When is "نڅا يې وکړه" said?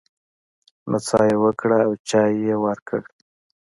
0.91-1.79